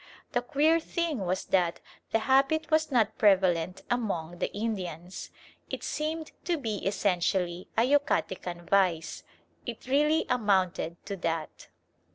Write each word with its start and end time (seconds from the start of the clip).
The 0.31 0.41
queer 0.41 0.79
thing 0.79 1.27
was 1.27 1.45
that 1.45 1.79
the 2.09 2.17
habit 2.25 2.71
was 2.71 2.91
not 2.91 3.19
prevalent 3.19 3.83
among 3.87 4.39
the 4.39 4.51
Indians. 4.51 5.29
It 5.69 5.83
seemed 5.83 6.31
to 6.45 6.57
be 6.57 6.77
essentially 6.87 7.67
a 7.77 7.83
Yucatecan 7.83 8.67
vice: 8.67 9.21
it 9.67 9.85
really 9.85 10.25
amounted 10.27 11.05
to 11.05 11.17
that. 11.17 11.67